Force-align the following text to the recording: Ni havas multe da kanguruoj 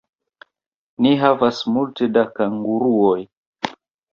Ni 1.05 1.11
havas 1.25 1.59
multe 1.75 2.09
da 2.17 2.25
kanguruoj 2.41 3.19